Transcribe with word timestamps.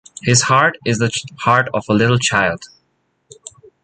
His 0.23 0.41
heart 0.41 0.79
is 0.83 0.97
the 0.97 1.11
heart 1.41 1.69
of 1.75 1.83
a 1.87 1.93
little 1.93 2.17
child. 2.17 2.63